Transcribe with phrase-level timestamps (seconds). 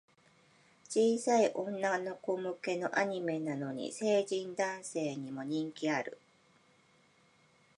[0.89, 6.17] 小さい女の子向けのアニメなのに、成人男性にも人気ある